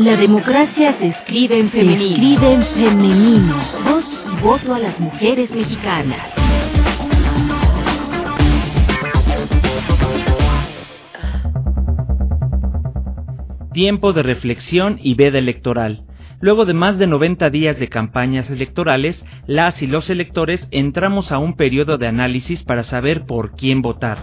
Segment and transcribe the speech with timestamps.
[0.00, 2.16] La democracia se escribe en femenino.
[2.16, 3.56] Se escribe en femenino.
[3.84, 6.18] Voz y voto a las mujeres mexicanas.
[13.74, 16.04] Tiempo de reflexión y veda electoral.
[16.40, 21.36] Luego de más de 90 días de campañas electorales, las y los electores entramos a
[21.36, 24.16] un periodo de análisis para saber por quién votar.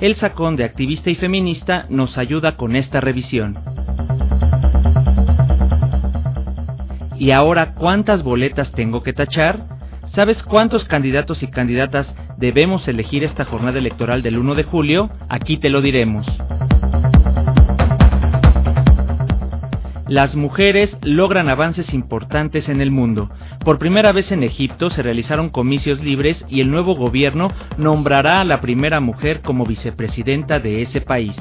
[0.00, 3.58] El sacón de activista y feminista nos ayuda con esta revisión.
[7.18, 9.58] ¿Y ahora cuántas boletas tengo que tachar?
[10.14, 15.10] ¿Sabes cuántos candidatos y candidatas debemos elegir esta jornada electoral del 1 de julio?
[15.28, 16.26] Aquí te lo diremos.
[20.06, 23.28] Las mujeres logran avances importantes en el mundo.
[23.64, 28.44] Por primera vez en Egipto se realizaron comicios libres y el nuevo gobierno nombrará a
[28.44, 31.36] la primera mujer como vicepresidenta de ese país.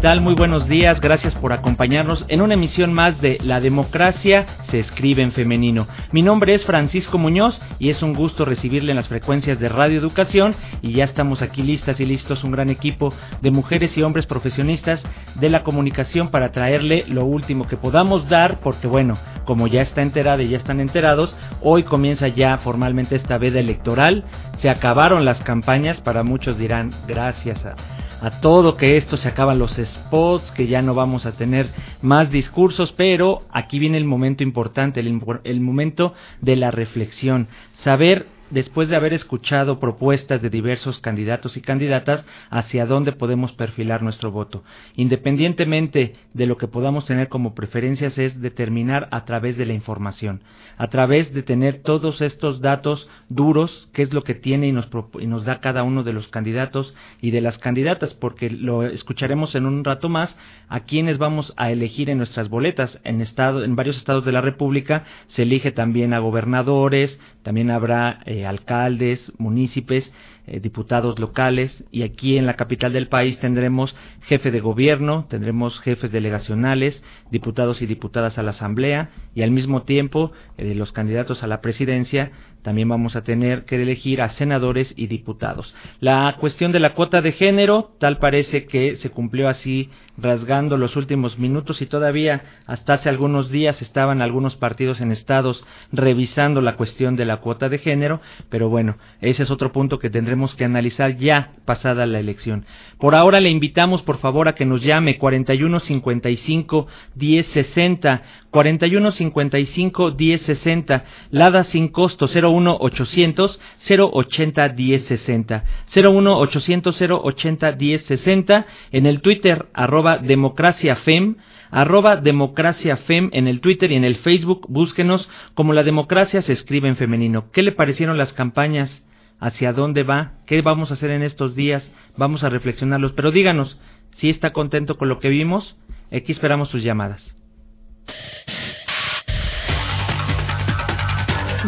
[0.00, 0.22] Tal?
[0.22, 5.22] Muy buenos días, gracias por acompañarnos en una emisión más de La democracia se escribe
[5.22, 5.88] en femenino.
[6.10, 10.00] Mi nombre es Francisco Muñoz y es un gusto recibirle en las frecuencias de Radio
[10.00, 13.12] Educación y ya estamos aquí listas y listos un gran equipo
[13.42, 15.02] de mujeres y hombres profesionistas
[15.34, 20.00] de la comunicación para traerle lo último que podamos dar porque bueno, como ya está
[20.00, 24.24] enterada y ya están enterados, hoy comienza ya formalmente esta veda electoral,
[24.60, 27.74] se acabaron las campañas, para muchos dirán gracias a
[28.20, 31.68] a todo, que esto se acaban los spots, que ya no vamos a tener
[32.02, 37.48] más discursos, pero aquí viene el momento importante, el, el momento de la reflexión,
[37.80, 44.02] saber después de haber escuchado propuestas de diversos candidatos y candidatas, hacia dónde podemos perfilar
[44.02, 44.62] nuestro voto.
[44.96, 50.42] Independientemente de lo que podamos tener como preferencias, es determinar a través de la información,
[50.76, 54.88] a través de tener todos estos datos duros, qué es lo que tiene y nos,
[55.18, 59.54] y nos da cada uno de los candidatos y de las candidatas, porque lo escucharemos
[59.54, 60.36] en un rato más,
[60.68, 62.98] a quienes vamos a elegir en nuestras boletas.
[63.04, 68.20] En, estado, en varios estados de la República se elige también a gobernadores, también habrá
[68.26, 70.10] eh, alcaldes, municipios,
[70.46, 75.78] eh, diputados locales y aquí en la capital del país tendremos jefe de gobierno, tendremos
[75.80, 81.42] jefes delegacionales, diputados y diputadas a la asamblea y al mismo tiempo eh, los candidatos
[81.42, 85.74] a la presidencia también vamos a tener que elegir a senadores y diputados.
[86.00, 89.88] La cuestión de la cuota de género, tal parece que se cumplió así
[90.20, 95.64] rasgando los últimos minutos y todavía hasta hace algunos días estaban algunos partidos en estados
[95.92, 100.10] revisando la cuestión de la cuota de género, pero bueno, ese es otro punto que
[100.10, 102.64] tendremos que analizar ya pasada la elección.
[102.98, 111.64] Por ahora le invitamos por favor a que nos llame 4155 1060 4155 1060 Lada
[111.64, 115.64] sin costo 01 800 080 1060
[115.94, 121.36] 01 800 080 1060 en el Twitter arroba democraciafem
[121.70, 126.88] arroba democraciafem en el Twitter y en el Facebook búsquenos como la democracia se escribe
[126.88, 127.50] en femenino.
[127.52, 129.04] ¿Qué le parecieron las campañas?
[129.38, 130.32] ¿Hacia dónde va?
[130.46, 131.90] ¿Qué vamos a hacer en estos días?
[132.16, 133.12] Vamos a reflexionarlos.
[133.12, 133.78] Pero díganos
[134.16, 135.78] si está contento con lo que vimos.
[136.12, 137.34] Aquí esperamos sus llamadas.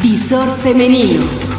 [0.03, 1.52] Visor femenino.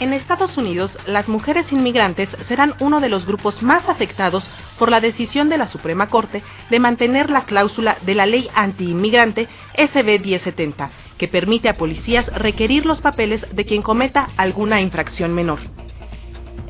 [0.00, 4.42] En Estados Unidos, las mujeres inmigrantes serán uno de los grupos más afectados
[4.78, 9.46] por la decisión de la Suprema Corte de mantener la cláusula de la ley antiinmigrante
[9.76, 15.58] SB 1070, que permite a policías requerir los papeles de quien cometa alguna infracción menor.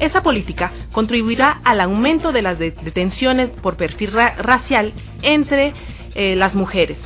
[0.00, 4.92] Esa política contribuirá al aumento de las detenciones por perfil racial
[5.22, 5.72] entre
[6.16, 6.98] eh, las mujeres.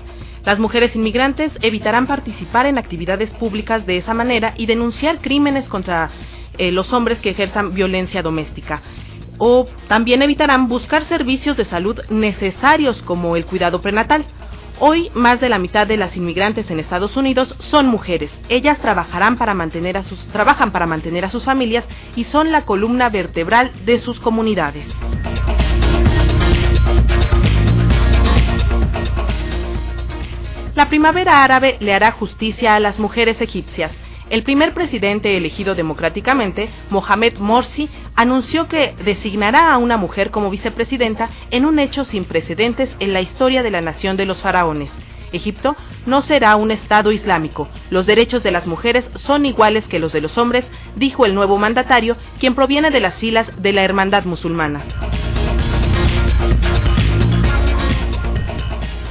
[0.44, 6.10] Las mujeres inmigrantes evitarán participar en actividades públicas de esa manera y denunciar crímenes contra
[6.58, 8.82] eh, los hombres que ejerzan violencia doméstica.
[9.38, 14.26] O también evitarán buscar servicios de salud necesarios como el cuidado prenatal.
[14.80, 18.30] Hoy más de la mitad de las inmigrantes en Estados Unidos son mujeres.
[18.50, 21.84] Ellas trabajarán para mantener a sus, trabajan para mantener a sus familias
[22.16, 24.86] y son la columna vertebral de sus comunidades.
[30.74, 33.92] La primavera árabe le hará justicia a las mujeres egipcias.
[34.28, 41.30] El primer presidente elegido democráticamente, Mohamed Morsi, anunció que designará a una mujer como vicepresidenta
[41.52, 44.90] en un hecho sin precedentes en la historia de la nación de los faraones.
[45.32, 45.76] Egipto
[46.06, 47.68] no será un Estado islámico.
[47.90, 50.64] Los derechos de las mujeres son iguales que los de los hombres,
[50.96, 54.82] dijo el nuevo mandatario, quien proviene de las filas de la Hermandad musulmana.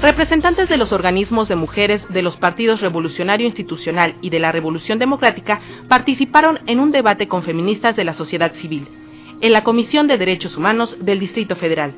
[0.03, 4.99] Representantes de los organismos de mujeres de los partidos Revolucionario Institucional y de la Revolución
[4.99, 8.85] Democrática participaron en un debate con feministas de la sociedad civil
[9.39, 11.93] en la Comisión de Derechos Humanos del Distrito Federal.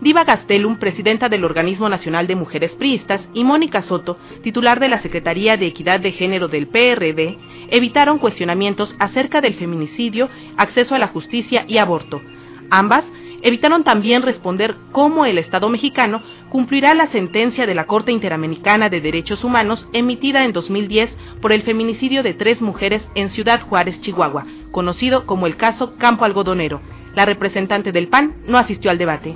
[0.00, 5.00] Diva Gastelum, presidenta del Organismo Nacional de Mujeres Priistas, y Mónica Soto, titular de la
[5.00, 7.38] Secretaría de Equidad de Género del PRD,
[7.70, 12.20] evitaron cuestionamientos acerca del feminicidio, acceso a la justicia y aborto.
[12.70, 13.04] Ambas
[13.44, 16.22] evitaron también responder cómo el Estado mexicano
[16.54, 21.10] cumplirá la sentencia de la Corte Interamericana de Derechos Humanos emitida en 2010
[21.42, 26.24] por el feminicidio de tres mujeres en Ciudad Juárez, Chihuahua, conocido como el caso Campo
[26.24, 26.80] Algodonero.
[27.16, 29.34] La representante del PAN no asistió al debate.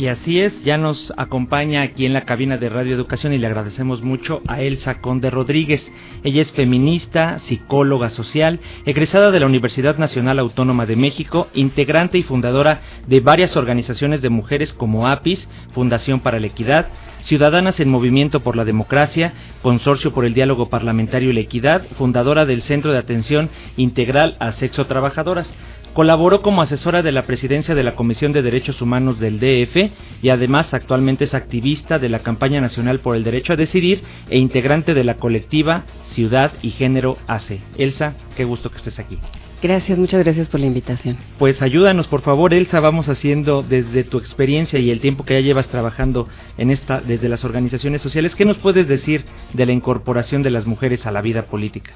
[0.00, 3.46] Y así es, ya nos acompaña aquí en la cabina de Radio Educación y le
[3.46, 5.86] agradecemos mucho a Elsa Conde Rodríguez.
[6.24, 12.22] Ella es feminista, psicóloga social, egresada de la Universidad Nacional Autónoma de México, integrante y
[12.22, 16.86] fundadora de varias organizaciones de mujeres como APIS, Fundación para la Equidad,
[17.20, 22.46] Ciudadanas en Movimiento por la Democracia, Consorcio por el Diálogo Parlamentario y la Equidad, fundadora
[22.46, 25.52] del Centro de Atención Integral a Sexo Trabajadoras.
[25.94, 29.90] Colaboró como asesora de la presidencia de la Comisión de Derechos Humanos del DF
[30.22, 34.38] y además actualmente es activista de la Campaña Nacional por el Derecho a Decidir e
[34.38, 37.60] integrante de la colectiva Ciudad y Género ACE.
[37.76, 39.18] Elsa, qué gusto que estés aquí.
[39.62, 41.18] Gracias, muchas gracias por la invitación.
[41.38, 45.40] Pues ayúdanos, por favor, Elsa, vamos haciendo desde tu experiencia y el tiempo que ya
[45.40, 50.42] llevas trabajando en esta desde las organizaciones sociales, ¿qué nos puedes decir de la incorporación
[50.42, 51.92] de las mujeres a la vida política?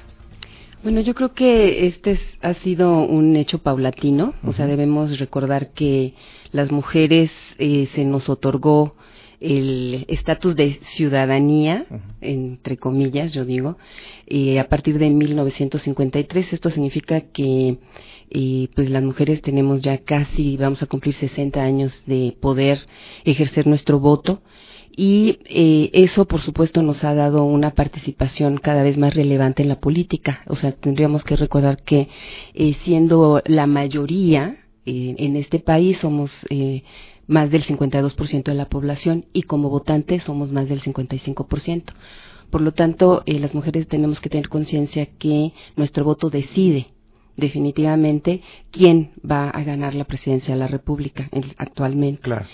[0.85, 6.13] Bueno, yo creo que este ha sido un hecho paulatino, o sea, debemos recordar que
[6.51, 8.93] las mujeres eh, se nos otorgó
[9.39, 11.87] el estatus de ciudadanía,
[12.21, 13.79] entre comillas, yo digo,
[14.27, 16.53] eh, a partir de 1953.
[16.53, 17.79] Esto significa que
[18.29, 22.85] eh, pues las mujeres tenemos ya casi, vamos a cumplir 60 años de poder
[23.23, 24.43] ejercer nuestro voto
[24.95, 29.69] y eh, eso por supuesto nos ha dado una participación cada vez más relevante en
[29.69, 30.41] la política.
[30.47, 32.07] O sea, tendríamos que recordar que
[32.53, 36.31] eh, siendo la mayoría eh, en este país somos
[37.27, 41.83] más del 52% de la población y como votantes somos más del 55%.
[42.49, 46.87] Por lo tanto, las mujeres tenemos que tener conciencia que nuestro voto decide
[47.35, 52.21] definitivamente quién va a ganar la presidencia de la República actualmente.
[52.21, 52.45] Claro.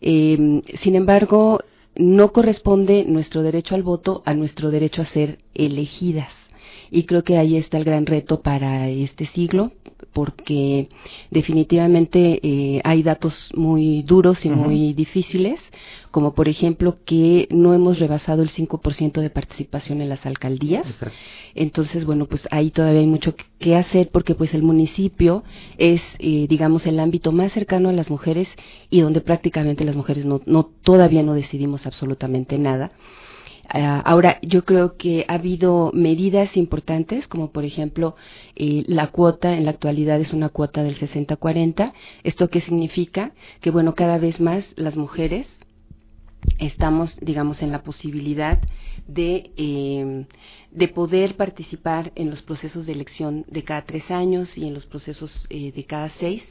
[0.00, 1.60] sin embargo,
[1.98, 6.30] no corresponde nuestro derecho al voto a nuestro derecho a ser elegidas.
[6.90, 9.72] Y creo que ahí está el gran reto para este siglo,
[10.12, 10.88] porque
[11.30, 15.60] definitivamente eh, hay datos muy duros y muy difíciles,
[16.10, 20.86] como por ejemplo que no hemos rebasado el 5% de participación en las alcaldías.
[21.54, 25.44] Entonces, bueno, pues ahí todavía hay mucho que hacer porque pues el municipio
[25.76, 28.48] es, eh, digamos, el ámbito más cercano a las mujeres
[28.88, 32.92] y donde prácticamente las mujeres no, no todavía no decidimos absolutamente nada.
[33.68, 38.14] Ah, ahora, yo creo que ha habido medidas importantes, como por ejemplo
[38.54, 41.92] eh, la cuota, en la actualidad es una cuota del 60-40.
[42.22, 43.32] ¿Esto qué significa?
[43.60, 45.46] Que, bueno, cada vez más las mujeres
[46.58, 48.58] estamos, digamos, en la posibilidad
[49.08, 50.26] de, eh,
[50.70, 54.86] de poder participar en los procesos de elección de cada tres años y en los
[54.86, 56.42] procesos eh, de cada seis.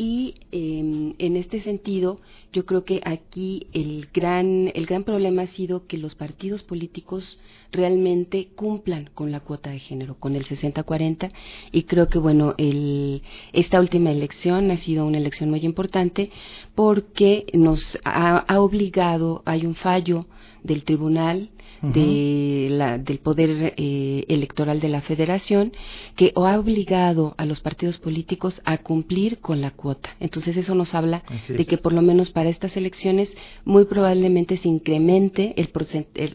[0.00, 2.20] Y eh, en este sentido,
[2.52, 7.40] yo creo que aquí el gran, el gran problema ha sido que los partidos políticos
[7.72, 11.32] realmente cumplan con la cuota de género, con el 60-40.
[11.72, 16.30] Y creo que, bueno, el, esta última elección ha sido una elección muy importante
[16.76, 20.26] porque nos ha, ha obligado, hay un fallo
[20.62, 21.50] del tribunal
[21.82, 25.72] de la, del poder eh, electoral de la federación
[26.16, 30.10] que ha obligado a los partidos políticos a cumplir con la cuota.
[30.20, 33.32] Entonces eso nos habla de que por lo menos para estas elecciones
[33.64, 35.70] muy probablemente se incremente el,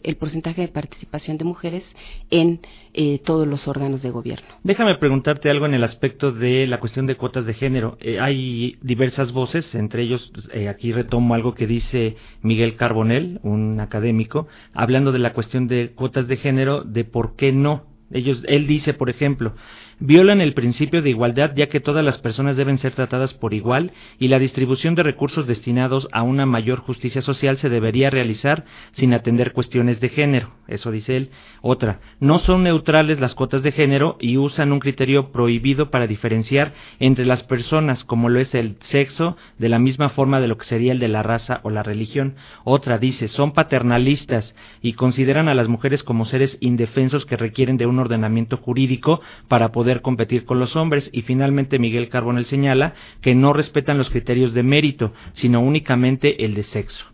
[0.02, 1.84] el, porcentaje de participación de mujeres
[2.30, 2.60] en
[2.94, 4.46] eh, todos los órganos de gobierno.
[4.62, 7.98] Déjame preguntarte algo en el aspecto de la cuestión de cuotas de género.
[8.00, 10.32] Eh, hay diversas voces, entre ellos
[10.70, 16.28] aquí retomo algo que dice Miguel Carbonell, un académico, hablando de la cuestión de cuotas
[16.28, 17.86] de género, de por qué no.
[18.10, 19.54] Ellos, él dice, por ejemplo,
[19.98, 23.92] violan el principio de igualdad ya que todas las personas deben ser tratadas por igual
[24.18, 29.14] y la distribución de recursos destinados a una mayor justicia social se debería realizar sin
[29.14, 30.50] atender cuestiones de género.
[30.66, 31.30] Eso dice él.
[31.60, 36.72] Otra, no son neutrales las cuotas de género y usan un criterio prohibido para diferenciar
[37.00, 40.64] entre las personas como lo es el sexo de la misma forma de lo que
[40.64, 42.36] sería el de la raza o la religión.
[42.64, 47.86] Otra dice, son paternalistas y consideran a las mujeres como seres indefensos que requieren de
[47.86, 51.10] un ordenamiento jurídico para poder competir con los hombres.
[51.12, 56.54] Y finalmente Miguel Carbonell señala que no respetan los criterios de mérito, sino únicamente el
[56.54, 57.04] de sexo.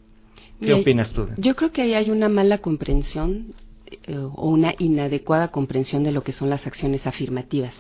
[0.61, 1.27] ¿Qué opinas tú?
[1.37, 3.55] Yo creo que ahí hay una mala comprensión
[3.91, 7.75] eh, o una inadecuada comprensión de lo que son las acciones afirmativas.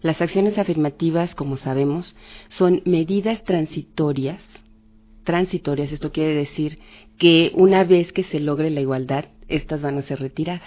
[0.00, 2.16] Las acciones afirmativas, como sabemos,
[2.48, 4.42] son medidas transitorias.
[5.22, 6.80] Transitorias, esto quiere decir
[7.18, 10.62] que una vez que se logre la igualdad, estas van a ser retiradas.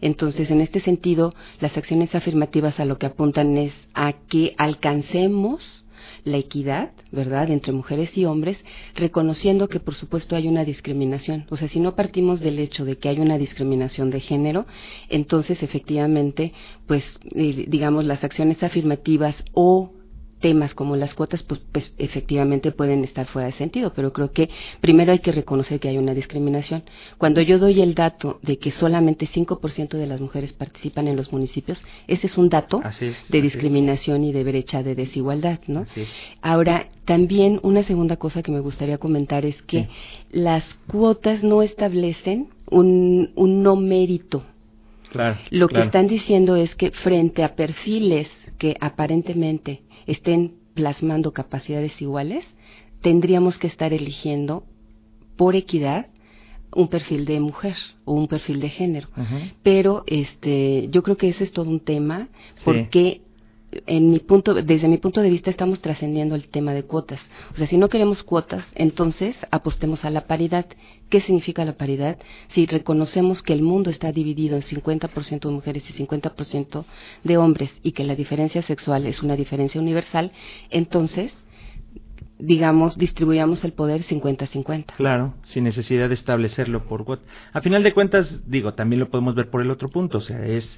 [0.00, 5.84] Entonces, en este sentido, las acciones afirmativas a lo que apuntan es a que alcancemos
[6.24, 8.58] la equidad, ¿verdad?, entre mujeres y hombres,
[8.94, 11.46] reconociendo que por supuesto hay una discriminación.
[11.50, 14.66] O sea, si no partimos del hecho de que hay una discriminación de género,
[15.08, 16.52] entonces efectivamente,
[16.86, 17.04] pues,
[17.34, 19.92] eh, digamos, las acciones afirmativas o
[20.40, 24.50] temas como las cuotas, pues, pues, efectivamente pueden estar fuera de sentido, pero creo que
[24.80, 26.82] primero hay que reconocer que hay una discriminación.
[27.18, 31.32] Cuando yo doy el dato de que solamente 5% de las mujeres participan en los
[31.32, 32.82] municipios, ese es un dato
[33.28, 35.86] de discriminación y de brecha de desigualdad, ¿no?
[36.42, 39.88] Ahora, también una segunda cosa que me gustaría comentar es que
[40.30, 44.44] las cuotas no establecen un, un no mérito.
[45.10, 52.00] Claro, Lo que están diciendo es que frente a perfiles que aparentemente estén plasmando capacidades
[52.00, 52.44] iguales,
[53.00, 54.64] tendríamos que estar eligiendo
[55.36, 56.06] por equidad
[56.74, 59.08] un perfil de mujer o un perfil de género.
[59.62, 62.28] Pero este, yo creo que ese es todo un tema
[62.64, 63.20] porque
[63.86, 67.20] en mi punto, desde mi punto de vista estamos trascendiendo el tema de cuotas.
[67.52, 70.66] O sea, si no queremos cuotas, entonces apostemos a la paridad.
[71.08, 72.18] ¿Qué significa la paridad?
[72.54, 76.84] Si reconocemos que el mundo está dividido en 50% de mujeres y 50%
[77.24, 80.32] de hombres y que la diferencia sexual es una diferencia universal,
[80.70, 81.32] entonces
[82.36, 84.96] digamos, distribuyamos el poder 50-50.
[84.96, 87.26] Claro, sin necesidad de establecerlo por cuotas.
[87.52, 90.44] A final de cuentas, digo, también lo podemos ver por el otro punto, o sea,
[90.44, 90.68] es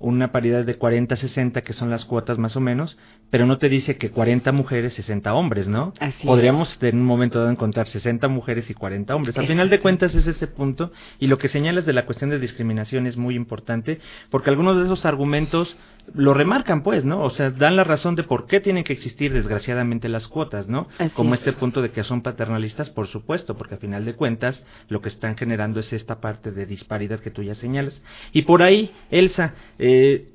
[0.00, 2.96] una paridad de 40-60, que son las cuotas más o menos,
[3.30, 5.92] pero no te dice que 40 mujeres, 60 hombres, ¿no?
[6.24, 9.36] Podríamos en un momento dado encontrar 60 mujeres y 40 hombres.
[9.36, 12.38] Al final de cuentas es ese punto, y lo que señalas de la cuestión de
[12.38, 14.00] discriminación es muy importante,
[14.30, 15.76] porque algunos de esos argumentos
[16.14, 17.22] lo remarcan, pues, ¿no?
[17.22, 20.88] O sea, dan la razón de por qué tienen que existir, desgraciadamente, las cuotas, ¿no?
[21.14, 25.00] Como este punto de que son paternalistas, por supuesto, porque a final de cuentas lo
[25.00, 28.00] que están generando es esta parte de disparidad que tú ya señalas.
[28.32, 30.28] Y por ahí, Elsa, eh,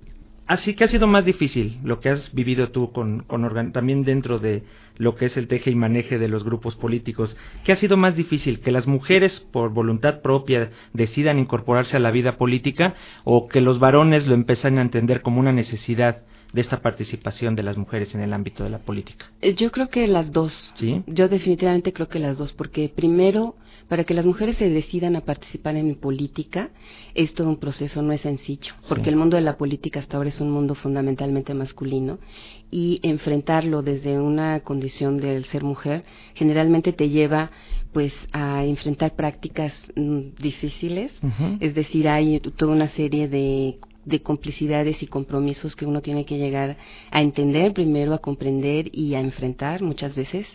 [0.47, 3.25] así que ha sido más difícil lo que has vivido tú con,
[3.71, 4.63] también dentro de
[4.97, 7.35] lo que es el teje y maneje de los grupos políticos.
[7.63, 8.59] ¿Qué ha sido más difícil?
[8.59, 13.79] ¿Que las mujeres, por voluntad propia, decidan incorporarse a la vida política o que los
[13.79, 16.23] varones lo empiezan a entender como una necesidad
[16.53, 19.25] de esta participación de las mujeres en el ámbito de la política?
[19.41, 20.53] Eh, yo creo que las dos.
[20.75, 21.03] ¿Sí?
[21.07, 23.55] Yo definitivamente creo que las dos, porque primero
[23.88, 26.69] para que las mujeres se decidan a participar en política
[27.13, 30.29] es todo un proceso, no es sencillo, porque el mundo de la política hasta ahora
[30.29, 32.17] es un mundo fundamentalmente masculino
[32.72, 37.51] y enfrentarlo desde una condición del ser mujer generalmente te lleva
[37.91, 41.12] pues a enfrentar prácticas mm, difíciles,
[41.60, 46.38] es decir, hay toda una serie de de complicidades y compromisos que uno tiene que
[46.38, 46.77] llegar
[47.12, 50.48] a entender primero, a comprender y a enfrentar muchas veces.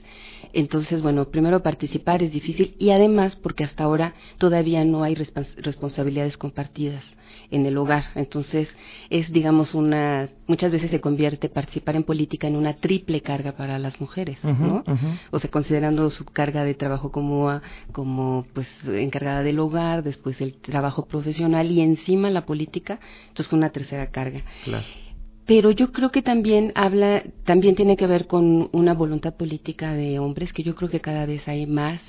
[0.53, 6.37] Entonces, bueno, primero participar es difícil y además porque hasta ahora todavía no hay responsabilidades
[6.37, 7.05] compartidas
[7.51, 8.05] en el hogar.
[8.15, 8.69] Entonces,
[9.11, 13.79] es, digamos, una, muchas veces se convierte participar en política en una triple carga para
[13.79, 14.85] las mujeres, ¿no?
[15.31, 17.61] O sea, considerando su carga de trabajo como,
[17.93, 23.01] como, pues, encargada del hogar, después el trabajo profesional y encima la política,
[23.47, 24.43] con una tercera carga.
[24.65, 24.85] Claro.
[25.47, 30.19] Pero yo creo que también habla, también tiene que ver con una voluntad política de
[30.19, 32.03] hombres, que yo creo que cada vez hay más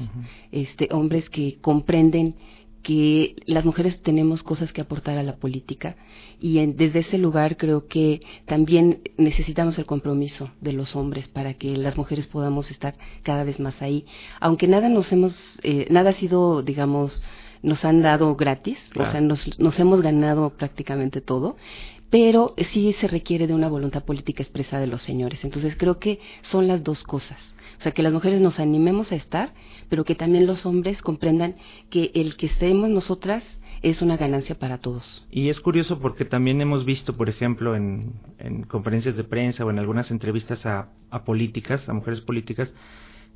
[0.51, 2.35] este, hombres que comprenden
[2.83, 5.95] que las mujeres tenemos cosas que aportar a la política.
[6.39, 11.77] Y desde ese lugar creo que también necesitamos el compromiso de los hombres para que
[11.77, 14.05] las mujeres podamos estar cada vez más ahí.
[14.41, 17.21] Aunque nada nos hemos eh, nada ha sido digamos
[17.61, 21.57] nos han dado gratis o sea nos, nos hemos ganado prácticamente todo
[22.09, 25.43] pero sí se requiere de una voluntad política expresa de los señores.
[25.43, 27.37] Entonces creo que son las dos cosas.
[27.79, 29.53] O sea, que las mujeres nos animemos a estar,
[29.89, 31.55] pero que también los hombres comprendan
[31.89, 33.43] que el que estemos nosotras
[33.81, 35.25] es una ganancia para todos.
[35.31, 38.13] Y es curioso porque también hemos visto, por ejemplo, en,
[38.67, 40.89] conferencias de prensa o en algunas entrevistas a,
[41.25, 42.73] políticas, a mujeres políticas,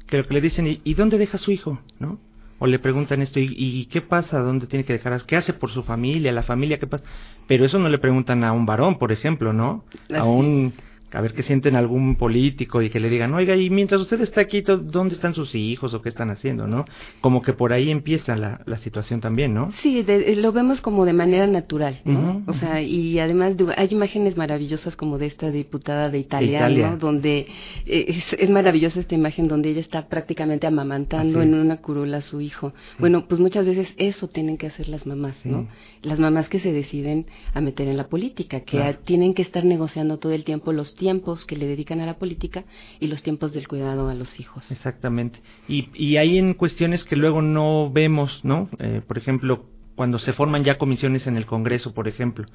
[0.07, 1.79] que lo que le dicen, ¿y, ¿y dónde deja su hijo?
[1.99, 2.19] ¿No?
[2.63, 4.39] O le preguntan esto, ¿y, qué pasa?
[4.39, 5.21] ¿Dónde tiene que dejar?
[5.25, 6.31] ¿Qué hace por su familia?
[6.31, 7.03] ¿La familia qué pasa?
[7.45, 9.83] Pero eso no le preguntan a un varón, por ejemplo, ¿no?
[10.15, 10.73] A un
[11.13, 14.41] a ver qué sienten algún político y que le digan, oiga, y mientras usted está
[14.41, 16.85] aquí, ¿dónde están sus hijos o qué están haciendo, no?
[17.21, 19.71] Como que por ahí empieza la, la situación también, ¿no?
[19.83, 22.43] Sí, eh, lo vemos como de manera natural, ¿no?
[22.47, 27.47] o sea, y además hay imágenes maravillosas como de esta diputada de Italia, Donde
[27.85, 32.41] eh, es, maravillosa esta imagen donde ella está prácticamente amamantando en una curula a su
[32.41, 32.73] hijo.
[32.99, 35.67] Bueno, pues muchas veces eso tienen que hacer las mamás, ¿no?
[36.01, 40.17] Las mamás que se deciden a meter en la política, que tienen que estar negociando
[40.17, 42.63] todo el tiempo los tiempos que le dedican a la política
[43.01, 44.63] y los tiempos del cuidado a los hijos.
[44.71, 45.41] Exactamente.
[45.67, 48.69] Y, y hay en cuestiones que luego no vemos, ¿no?
[48.79, 52.45] Eh, por ejemplo, cuando se forman ya comisiones en el Congreso, por ejemplo.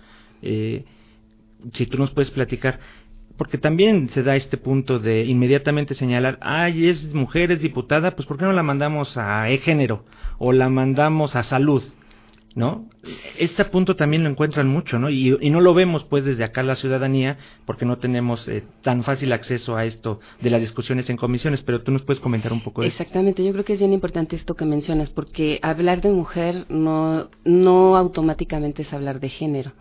[0.41, 0.87] Eh,
[1.75, 2.81] si tú nos puedes platicar,
[3.37, 8.27] porque también se da este punto de inmediatamente señalar, ay, es mujer, es diputada, pues
[8.27, 10.07] ¿por qué no la mandamos a e-género
[10.39, 11.83] o la mandamos a salud?
[12.59, 12.87] ¿No?
[13.39, 15.11] Este punto también lo encuentran mucho, ¿no?
[15.11, 19.33] Y, no lo vemos pues desde acá la ciudadanía porque no tenemos eh, tan fácil
[19.33, 22.83] acceso a esto de las discusiones en comisiones, pero tú nos puedes comentar un poco
[22.83, 26.67] de Exactamente, yo creo que es bien importante esto que mencionas porque hablar de mujer
[26.69, 29.73] no, no automáticamente es hablar de género.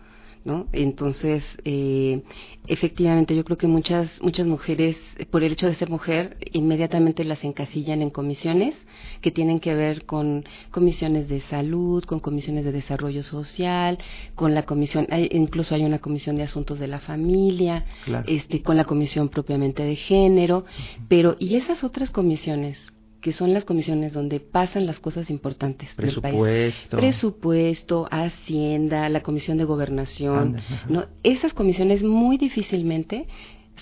[0.48, 0.66] ¿No?
[0.72, 2.22] Entonces, eh,
[2.66, 4.96] efectivamente, yo creo que muchas muchas mujeres,
[5.30, 8.74] por el hecho de ser mujer, inmediatamente las encasillan en comisiones
[9.20, 13.98] que tienen que ver con comisiones de salud, con comisiones de desarrollo social,
[14.34, 17.84] con la comisión, incluso hay una comisión de asuntos de la familia,
[18.26, 20.64] este, con la comisión propiamente de género,
[21.08, 22.78] pero y esas otras comisiones
[23.20, 26.86] que son las comisiones donde pasan las cosas importantes presupuesto del país.
[26.90, 28.08] presupuesto.
[28.10, 30.56] Hacienda la comisión de gobernación
[30.88, 33.26] no esas comisiones muy difícilmente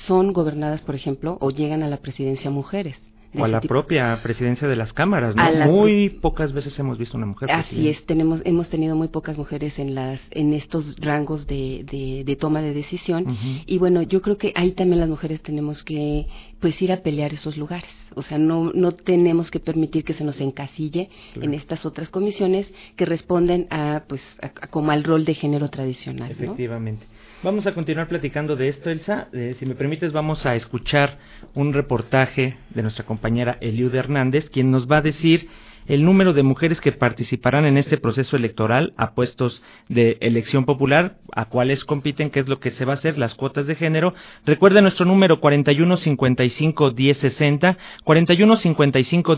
[0.07, 2.97] son gobernadas por ejemplo o llegan a la presidencia mujeres
[3.39, 5.67] o a la propia presidencia de las cámaras, ¿no?
[5.67, 7.51] Muy pocas veces hemos visto una mujer.
[7.51, 12.37] Así es, tenemos, hemos tenido muy pocas mujeres en las, en estos rangos de, de,
[12.37, 13.37] toma de decisión.
[13.67, 16.27] Y bueno, yo creo que ahí también las mujeres tenemos que,
[16.61, 17.91] pues, ir a pelear esos lugares.
[18.15, 22.73] O sea, no, no tenemos que permitir que se nos encasille en estas otras comisiones
[22.97, 24.23] que responden a, pues,
[24.71, 26.31] como al rol de género tradicional.
[26.31, 27.07] Efectivamente.
[27.47, 29.29] Vamos a continuar platicando de esto, Elsa.
[29.33, 31.19] Eh, si me permites, vamos a escuchar
[31.55, 35.49] un reportaje de nuestra compañera Eliud Hernández, quien nos va a decir
[35.87, 41.19] el número de mujeres que participarán en este proceso electoral a puestos de elección popular,
[41.37, 44.13] a cuáles compiten, qué es lo que se va a hacer, las cuotas de género.
[44.45, 49.37] Recuerda nuestro número 4155 1060, 4155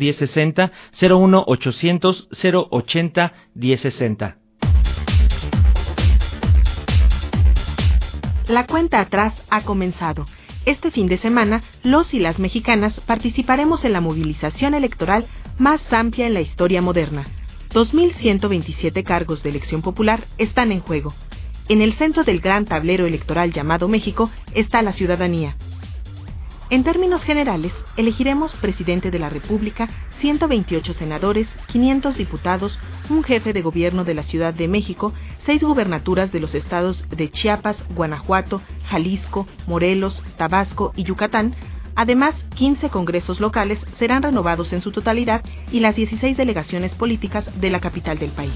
[8.48, 10.26] La cuenta atrás ha comenzado.
[10.64, 15.26] Este fin de semana, los y las mexicanas participaremos en la movilización electoral
[15.58, 17.26] más amplia en la historia moderna.
[17.74, 21.14] 2.127 cargos de elección popular están en juego.
[21.68, 25.56] En el centro del gran tablero electoral llamado México está la ciudadanía.
[26.70, 29.88] En términos generales, elegiremos presidente de la República,
[30.20, 32.78] 128 senadores, 500 diputados,
[33.08, 35.14] un jefe de gobierno de la Ciudad de México,
[35.46, 41.54] seis gubernaturas de los estados de Chiapas, Guanajuato, Jalisco, Morelos, Tabasco y Yucatán,
[42.00, 47.70] Además, 15 congresos locales serán renovados en su totalidad y las 16 delegaciones políticas de
[47.70, 48.52] la capital del país.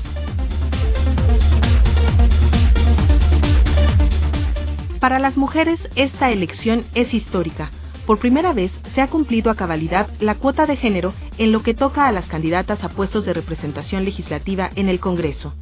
[5.01, 7.72] Para las mujeres, esta elección es histórica
[8.12, 11.72] por primera vez se ha cumplido a cabalidad la cuota de género en lo que
[11.72, 15.55] toca a las candidatas a puestos de representación legislativa en el Congreso.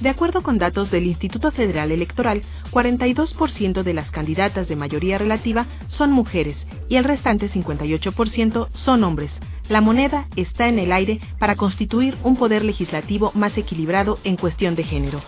[0.00, 5.66] De acuerdo con datos del Instituto Federal Electoral, 42% de las candidatas de mayoría relativa
[5.88, 6.56] son mujeres
[6.88, 9.30] y el restante 58% son hombres.
[9.68, 14.74] La moneda está en el aire para constituir un poder legislativo más equilibrado en cuestión
[14.74, 15.20] de género.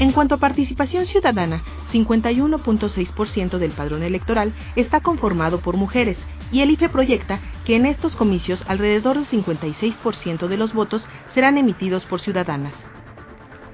[0.00, 6.16] En cuanto a participación ciudadana, 51.6% del padrón electoral está conformado por mujeres
[6.50, 11.58] y el IFE proyecta que en estos comicios alrededor del 56% de los votos serán
[11.58, 12.72] emitidos por ciudadanas.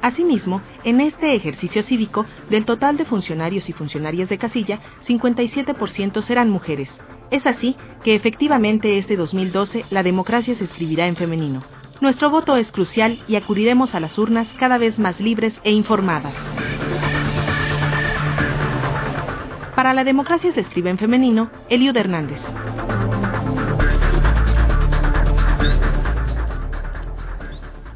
[0.02, 6.50] Asimismo, en este ejercicio cívico, del total de funcionarios y funcionarias de casilla, 57% serán
[6.50, 6.88] mujeres.
[7.30, 11.75] Es así que efectivamente este 2012 la democracia se escribirá en femenino.
[12.00, 16.34] Nuestro voto es crucial y acudiremos a las urnas cada vez más libres e informadas.
[19.74, 22.40] Para la democracia se escribe en femenino, Eliud Hernández.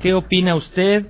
[0.00, 1.08] ¿Qué opina usted?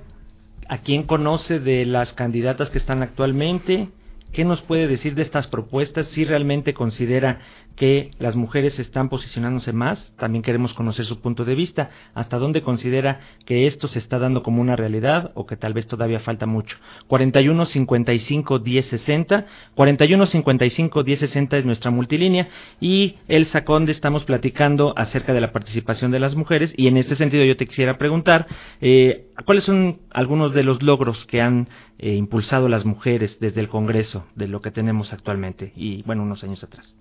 [0.67, 3.89] ¿A quién conoce de las candidatas que están actualmente?
[4.33, 6.07] ¿Qué nos puede decir de estas propuestas?
[6.07, 7.39] Si realmente considera
[7.75, 12.61] que las mujeres están posicionándose más, también queremos conocer su punto de vista, hasta dónde
[12.61, 16.45] considera que esto se está dando como una realidad o que tal vez todavía falta
[16.45, 16.77] mucho.
[17.07, 24.25] 41 55 10 60, 41 55 10 60 es nuestra multilínea y el Saconde estamos
[24.25, 27.97] platicando acerca de la participación de las mujeres y en este sentido yo te quisiera
[27.97, 28.47] preguntar
[28.79, 33.69] eh, cuáles son algunos de los logros que han eh, impulsado las mujeres desde el
[33.69, 36.93] Congreso de lo que tenemos actualmente y bueno unos años atrás.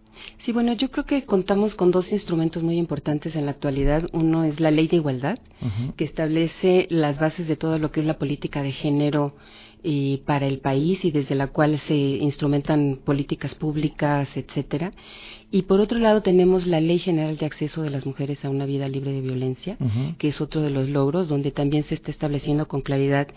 [0.44, 4.08] Sí, bueno, yo creo que contamos con dos instrumentos muy importantes en la actualidad.
[4.12, 5.38] Uno es la Ley de Igualdad,
[5.96, 9.34] que establece las bases de todo lo que es la política de género
[10.26, 14.92] para el país y desde la cual se instrumentan políticas públicas, etcétera.
[15.50, 18.66] Y por otro lado tenemos la Ley General de Acceso de las Mujeres a una
[18.66, 19.78] Vida Libre de Violencia,
[20.18, 23.28] que es otro de los logros, donde también se está estableciendo con claridad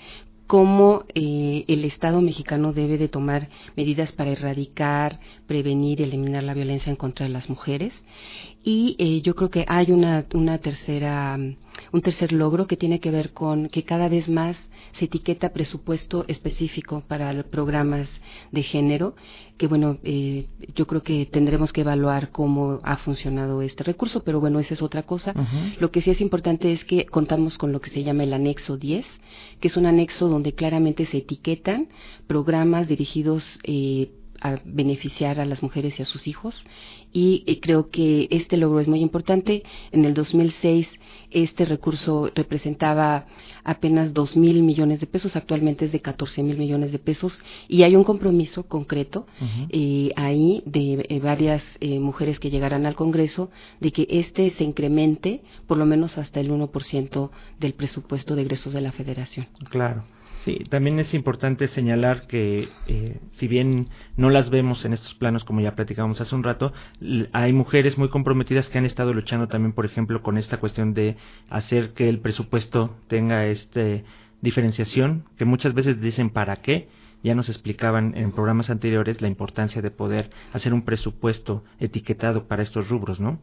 [0.53, 6.91] cómo eh, el Estado mexicano debe de tomar medidas para erradicar, prevenir, eliminar la violencia
[6.91, 7.91] en contra de las mujeres.
[8.63, 13.11] Y eh, yo creo que hay una, una tercera, un tercer logro que tiene que
[13.11, 14.55] ver con que cada vez más
[14.97, 18.07] se etiqueta presupuesto específico para programas
[18.51, 19.15] de género,
[19.57, 24.39] que bueno, eh, yo creo que tendremos que evaluar cómo ha funcionado este recurso, pero
[24.39, 25.33] bueno, esa es otra cosa.
[25.79, 28.77] Lo que sí es importante es que contamos con lo que se llama el anexo
[28.77, 29.05] 10,
[29.59, 31.89] que es un anexo donde claramente se etiquetan
[32.27, 34.09] programas dirigidos eh,
[34.41, 36.63] a beneficiar a las mujeres y a sus hijos
[37.13, 39.63] y, creo que este logro es muy importante.
[39.91, 40.89] En el 2006
[41.31, 43.25] este recurso representaba
[43.63, 47.83] apenas dos mil millones de pesos, actualmente es de 14 mil millones de pesos y
[47.83, 49.25] hay un compromiso concreto
[49.69, 54.63] eh, ahí de eh, varias eh, mujeres que llegarán al Congreso de que este se
[54.63, 59.47] incremente por lo menos hasta el 1% del presupuesto de egresos de la Federación.
[59.69, 60.03] Claro.
[60.45, 65.45] Sí, también es importante señalar que eh, si bien no las vemos en estos planos
[65.45, 66.73] como ya platicamos hace un rato,
[67.31, 71.15] hay mujeres muy comprometidas que han estado luchando también, por ejemplo, con esta cuestión de
[71.49, 74.01] hacer que el presupuesto tenga esta
[74.41, 76.89] diferenciación, que muchas veces dicen para qué,
[77.23, 82.63] ya nos explicaban en programas anteriores la importancia de poder hacer un presupuesto etiquetado para
[82.63, 83.39] estos rubros, ¿no?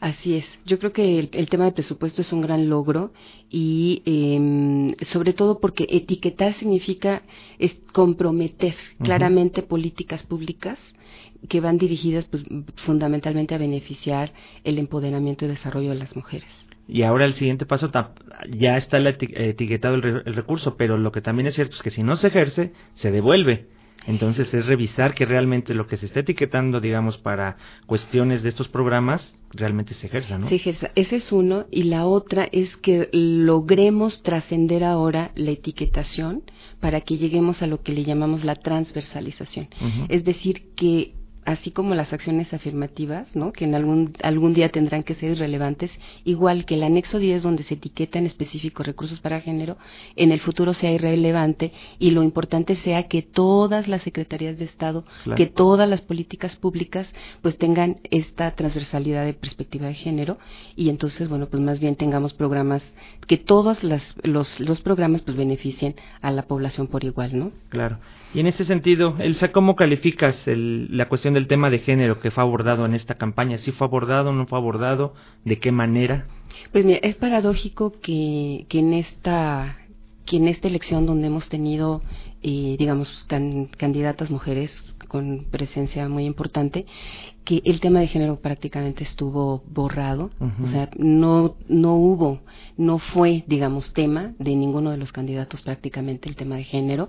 [0.00, 0.44] Así es.
[0.66, 3.12] Yo creo que el, tema del presupuesto es un gran logro
[3.50, 7.22] y eh, sobre todo porque etiquetar significa
[7.58, 10.78] es comprometer claramente políticas públicas
[11.48, 12.44] que van dirigidas pues,
[12.84, 14.32] fundamentalmente a beneficiar
[14.64, 16.48] el empoderamiento y desarrollo de las mujeres.
[16.86, 17.90] Y ahora el siguiente paso
[18.50, 22.16] ya está etiquetado el recurso, pero lo que también es cierto es que si no
[22.16, 23.68] se ejerce, se devuelve.
[24.06, 28.68] Entonces es revisar que realmente lo que se está etiquetando, digamos, para cuestiones de estos
[28.68, 30.48] programas, realmente se ejerza, ¿no?
[30.48, 30.90] Se ejerza.
[30.94, 31.66] Ese es uno.
[31.70, 36.42] Y la otra es que logremos trascender ahora la etiquetación
[36.80, 39.68] para que lleguemos a lo que le llamamos la transversalización.
[40.08, 41.14] Es decir, que
[41.44, 43.52] así como las acciones afirmativas, ¿no?
[43.52, 45.90] que en algún, algún día tendrán que ser irrelevantes,
[46.24, 49.76] igual que el anexo 10 donde se etiqueta en específico recursos para género,
[50.16, 55.04] en el futuro sea irrelevante y lo importante sea que todas las secretarías de Estado,
[55.36, 57.06] que todas las políticas públicas
[57.42, 60.38] pues tengan esta transversalidad de perspectiva de género
[60.76, 62.82] y entonces, bueno, pues más bien tengamos programas,
[63.26, 67.52] que todos las, los, los programas pues beneficien a la población por igual, ¿no?
[67.68, 67.98] Claro.
[68.34, 72.42] Y en ese sentido, Elsa, ¿cómo calificas la cuestión del tema de género que fue
[72.42, 73.58] abordado en esta campaña?
[73.58, 75.14] ¿Sí fue abordado, no fue abordado?
[75.44, 76.26] ¿De qué manera?
[76.72, 79.78] Pues mira, es paradójico que, que en esta
[80.26, 82.02] que en esta elección donde hemos tenido,
[82.46, 83.08] eh, digamos,
[83.78, 84.70] candidatas mujeres
[85.08, 86.84] con presencia muy importante,
[87.46, 90.30] que el tema de género prácticamente estuvo borrado,
[90.62, 92.40] o sea, no, no hubo,
[92.76, 97.08] no fue, digamos, tema de ninguno de los candidatos prácticamente el tema de género.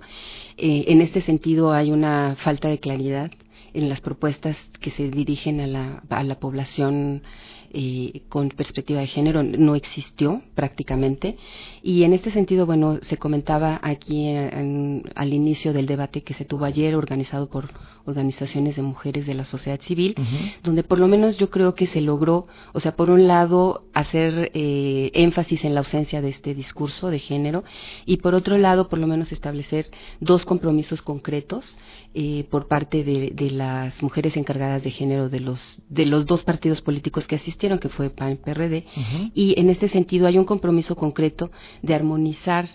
[0.56, 3.30] Eh, en este sentido hay una falta de claridad
[3.74, 7.24] en las propuestas que se dirigen a la, a la población
[7.74, 11.38] eh, con perspectiva de género no existió prácticamente.
[11.84, 16.66] Y en este sentido, bueno, se comentaba aquí al inicio del debate que se tuvo
[16.66, 17.70] ayer, organizado por
[18.06, 20.16] organizaciones de mujeres de la sociedad civil,
[20.64, 24.52] donde por lo menos yo creo que se logró, o sea, por un lado, hacer
[24.54, 27.64] eh, énfasis en la ausencia de este discurso de género
[28.06, 29.88] y por otro lado, por lo menos establecer
[30.20, 31.66] dos compromisos concretos
[32.14, 36.44] eh, por parte de, de, las mujeres encargadas de género de los de los dos
[36.44, 38.84] partidos políticos que asistieron, que fue PAN PRD,
[39.34, 42.68] y en este sentido hay un compromiso concreto de armonizar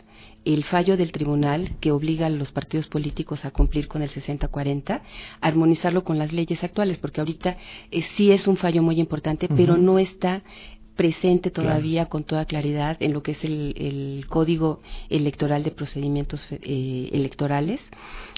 [0.47, 5.03] el fallo del tribunal que obliga a los partidos políticos a cumplir con el 60-40,
[5.43, 7.59] armonizarlo con las leyes actuales, porque ahorita
[7.90, 10.43] eh, sí es un fallo muy importante, pero no está
[10.97, 17.11] presente todavía con toda claridad en lo que es el, Código Electoral de Procedimientos eh,
[17.12, 17.81] Electorales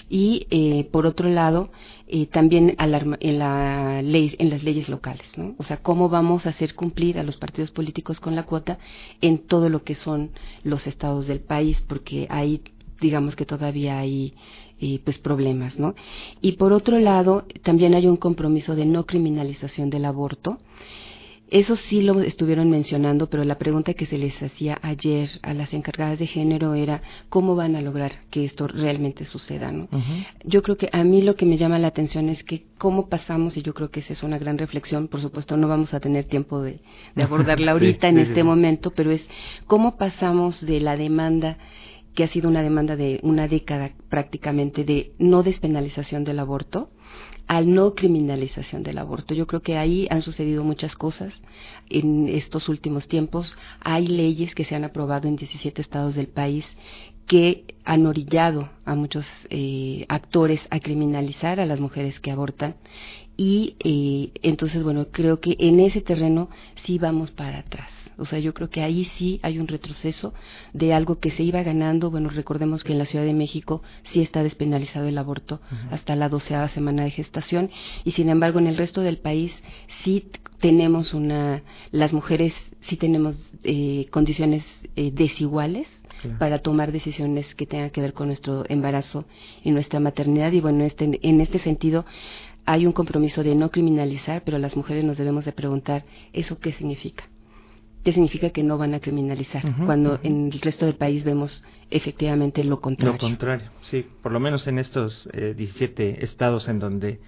[0.09, 1.71] y eh, por otro lado
[2.07, 5.55] eh, también en, la ley, en las leyes locales, ¿no?
[5.57, 8.77] O sea, cómo vamos a hacer cumplir a los partidos políticos con la cuota
[9.21, 10.31] en todo lo que son
[10.63, 12.61] los estados del país, porque ahí
[13.01, 14.33] digamos que todavía hay
[14.79, 15.95] eh, pues problemas, ¿no?
[16.41, 20.57] Y por otro lado, también hay un compromiso de no criminalización del aborto.
[21.53, 25.71] Eso sí lo estuvieron mencionando, pero la pregunta que se les hacía ayer a las
[25.71, 29.87] encargadas de género era cómo van a lograr que esto realmente suceda, ¿no?
[30.43, 33.55] Yo creo que a mí lo que me llama la atención es que cómo pasamos,
[33.55, 36.23] y yo creo que esa es una gran reflexión, por supuesto no vamos a tener
[36.23, 36.79] tiempo de,
[37.21, 39.21] abordarla ahorita en este momento, pero es
[39.67, 41.59] cómo pasamos de la demanda
[42.15, 46.89] que ha sido una demanda de una década prácticamente de no despenalización del aborto
[47.47, 49.33] al no criminalización del aborto.
[49.33, 51.33] Yo creo que ahí han sucedido muchas cosas
[51.89, 53.55] en estos últimos tiempos.
[53.81, 56.65] Hay leyes que se han aprobado en 17 estados del país
[57.27, 62.75] que han orillado a muchos eh, actores a criminalizar a las mujeres que abortan
[63.37, 66.49] y eh, entonces bueno creo que en ese terreno
[66.85, 70.33] sí vamos para atrás o sea, yo creo que ahí sí hay un retroceso
[70.73, 72.11] de algo que se iba ganando.
[72.11, 76.29] Bueno, recordemos que en la Ciudad de México sí está despenalizado el aborto hasta la
[76.29, 77.69] doceava semana de gestación.
[78.03, 79.51] Y sin embargo en el resto del país
[80.03, 80.27] sí
[80.59, 84.63] tenemos una, las mujeres sí tenemos eh, condiciones
[84.95, 85.87] eh, desiguales
[86.39, 89.25] para tomar decisiones que tengan que ver con nuestro embarazo
[89.61, 90.53] y nuestra maternidad.
[90.53, 92.05] Y bueno este, en este sentido
[92.65, 96.71] hay un compromiso de no criminalizar pero las mujeres nos debemos de preguntar eso qué
[96.73, 97.25] significa
[98.03, 102.63] ¿qué significa que no van a criminalizar, cuando en el resto del país vemos efectivamente
[102.63, 103.13] lo contrario.
[103.13, 107.19] Lo contrario, sí, por lo menos en estos eh, 17 estados en donde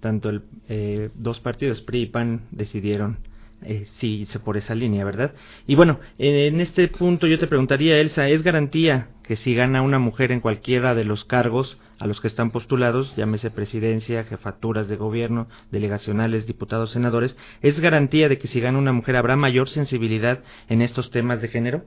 [0.00, 3.18] tanto el eh, dos partidos PRI y PAN decidieron
[3.62, 5.34] eh, sí por esa línea, ¿verdad?
[5.66, 10.00] Y bueno, en este punto yo te preguntaría, Elsa, ¿es garantía que si gana una
[10.00, 14.96] mujer en cualquiera de los cargos a los que están postulados, llámese presidencia, jefaturas de
[14.96, 20.40] gobierno, delegacionales, diputados, senadores, ¿es garantía de que si gana una mujer habrá mayor sensibilidad
[20.68, 21.84] en estos temas de género?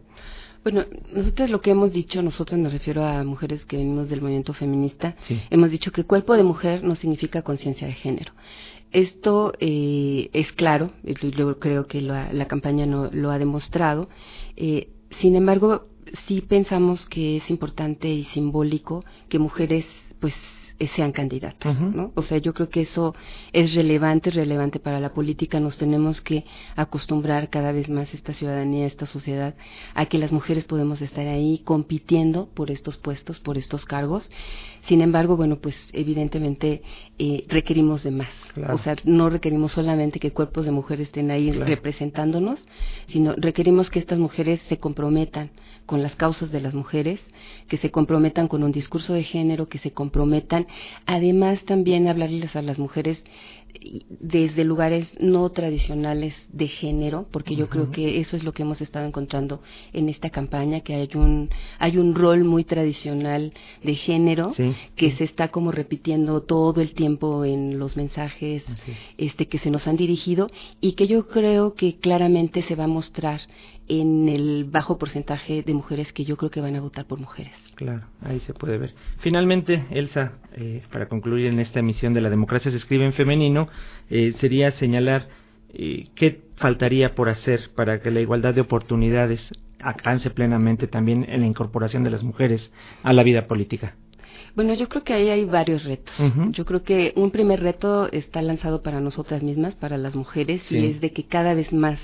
[0.64, 4.54] Bueno, nosotros lo que hemos dicho, nosotros me refiero a mujeres que venimos del movimiento
[4.54, 5.18] feminista,
[5.50, 8.32] hemos dicho que cuerpo de mujer no significa conciencia de género.
[8.94, 14.08] Esto eh, es claro, yo creo que la, campaña no, lo ha demostrado.
[14.56, 14.88] Eh,
[15.20, 15.88] sin embargo,
[16.28, 19.86] sí pensamos que es importante y simbólico que mujeres
[20.20, 20.34] pues
[20.96, 22.12] sean candidatas, ¿no?
[22.16, 23.16] O sea, yo creo que eso
[23.52, 25.60] es relevante, relevante para la política.
[25.60, 26.46] Nos tenemos que
[26.76, 29.56] acostumbrar cada vez más esta ciudadanía, esta sociedad,
[29.94, 34.24] a que las mujeres podemos estar ahí compitiendo por estos puestos, por estos cargos.
[34.88, 36.82] Sin embargo, bueno, pues evidentemente
[37.18, 38.30] eh, requerimos de más.
[38.72, 42.60] O sea, no requerimos solamente que cuerpos de mujeres estén ahí representándonos,
[43.08, 45.52] sino requerimos que estas mujeres se comprometan
[45.86, 47.20] con las causas de las mujeres,
[47.68, 50.68] que se comprometan con un discurso de género, que se comprometan,
[51.06, 53.22] además también hablarles a las mujeres
[54.20, 58.80] desde lugares no tradicionales de género, porque yo creo que eso es lo que hemos
[58.82, 59.62] estado encontrando
[59.94, 64.54] en esta campaña, que hay un hay un rol muy tradicional de género
[64.96, 68.64] que se está como repitiendo todo el tiempo en los mensajes
[69.18, 72.88] este que se nos han dirigido y que yo creo que claramente se va a
[72.88, 73.42] mostrar
[73.88, 77.54] en el bajo porcentaje de mujeres que yo creo que van a votar por mujeres.
[77.76, 78.94] Claro, ahí se puede ver.
[79.20, 83.68] Finalmente, Elsa, eh, para concluir en esta emisión de La democracia se escribe en femenino,
[84.10, 85.28] eh, sería señalar
[85.74, 89.42] eh, qué faltaría por hacer para que la igualdad de oportunidades
[89.80, 92.72] alcance plenamente también en la incorporación de las mujeres
[93.04, 93.96] a la vida política.
[94.56, 96.14] Bueno, yo creo que ahí hay varios retos.
[96.52, 100.86] Yo creo que un primer reto está lanzado para nosotras mismas, para las mujeres, y
[100.86, 102.00] es de que cada vez más,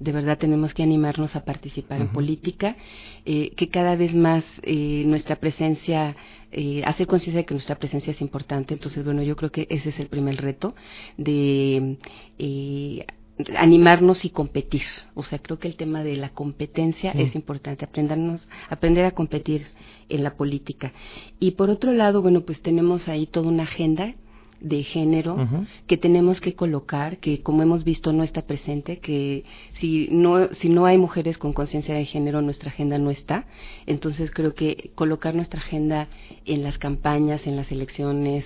[0.00, 2.76] de verdad, tenemos que animarnos a participar en política,
[3.24, 6.16] eh, que cada vez más eh, nuestra presencia
[6.54, 8.74] eh, hacer conciencia de que nuestra presencia es importante.
[8.74, 10.74] Entonces, bueno, yo creo que ese es el primer reto
[11.16, 11.96] de
[12.38, 13.06] eh,
[13.56, 14.82] animarnos y competir.
[15.14, 19.66] O sea, creo que el tema de la competencia es importante, aprendernos, aprender a competir
[20.08, 20.92] en la política.
[21.38, 24.14] Y por otro lado, bueno, pues tenemos ahí toda una agenda
[24.62, 25.36] de género
[25.86, 29.44] que tenemos que colocar, que como hemos visto no está presente, que
[29.80, 33.46] si no, si no hay mujeres con conciencia de género, nuestra agenda no está.
[33.86, 36.08] Entonces creo que colocar nuestra agenda
[36.44, 38.44] en las campañas, en las elecciones,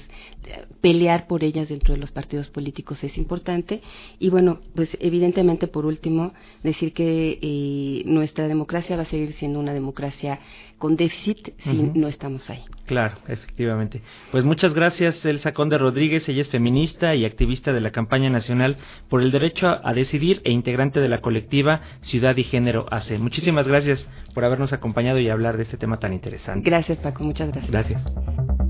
[0.80, 3.82] pelear por ellas dentro de los partidos políticos es importante.
[4.18, 9.60] Y bueno, pues evidentemente por último, decir que eh, nuestra democracia va a seguir siendo
[9.60, 10.40] una democracia
[10.78, 12.64] con déficit si no estamos ahí.
[12.86, 14.02] Claro, efectivamente.
[14.30, 16.28] Pues muchas gracias, Elsa Conde Rodríguez.
[16.28, 18.76] Ella es feminista y activista de la campaña nacional
[19.08, 23.18] por el derecho a decidir e integrante de la colectiva Ciudad y Género AC.
[23.18, 26.68] Muchísimas gracias por habernos acompañado y hablar de este tema tan interesante.
[26.68, 27.24] Gracias, Paco.
[27.24, 27.70] Muchas gracias.
[27.70, 28.65] Gracias.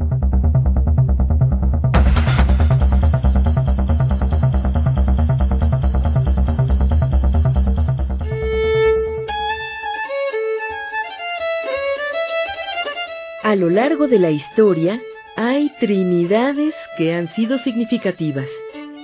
[13.56, 15.00] A lo largo de la historia
[15.34, 18.48] hay trinidades que han sido significativas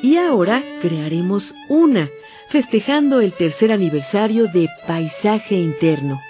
[0.03, 2.11] y ahora crearemos una,
[2.51, 6.21] festejando el tercer aniversario de Paisaje Interno.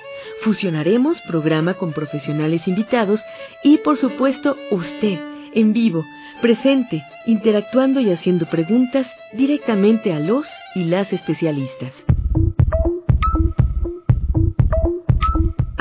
[0.45, 3.21] Fusionaremos programa con profesionales invitados
[3.65, 5.19] y por supuesto usted,
[5.53, 6.05] en vivo,
[6.41, 11.91] presente, interactuando y haciendo preguntas directamente a los y las especialistas.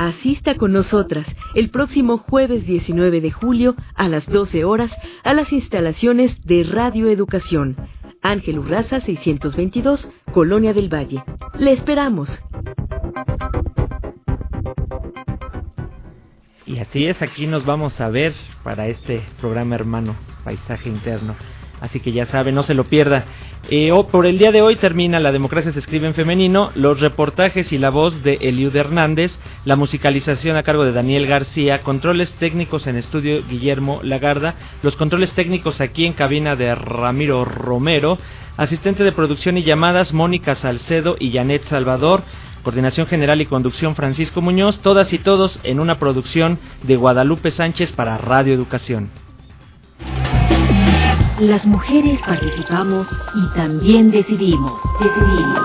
[0.02, 4.90] Asista con nosotras el próximo jueves 19 de julio a las 12 horas
[5.24, 7.78] a las instalaciones de Radio Educación.
[8.24, 11.24] Ángel Urraza 622, Colonia del Valle.
[11.60, 12.30] Le esperamos.
[16.66, 18.34] Y así es, aquí nos vamos a ver
[18.64, 21.36] para este programa hermano, Paisaje Interno.
[21.82, 23.26] Así que ya sabe, no se lo pierda.
[23.70, 27.74] Eh, por el día de hoy termina La Democracia se escribe en femenino, los reportajes
[27.74, 32.86] y la voz de Eliud Hernández, la musicalización a cargo de Daniel García, controles técnicos
[32.86, 38.20] en estudio Guillermo Lagarda, los controles técnicos aquí en cabina de Ramiro Romero,
[38.58, 42.24] asistente de producción y llamadas Mónica Salcedo y Janet Salvador,
[42.64, 47.92] coordinación general y conducción Francisco Muñoz, todas y todos en una producción de Guadalupe Sánchez
[47.94, 49.21] para Radio Educación.
[51.42, 54.80] Las mujeres participamos y también decidimos.
[55.00, 55.60] Decidimos.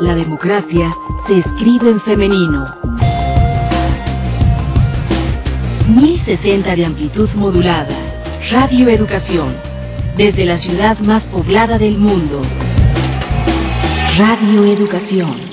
[0.00, 0.96] La democracia
[1.26, 2.72] se escribe en femenino.
[5.88, 7.96] 1060 de amplitud modulada.
[8.52, 9.56] Radio Educación.
[10.16, 12.42] Desde la ciudad más poblada del mundo.
[14.16, 15.45] Radio Educación.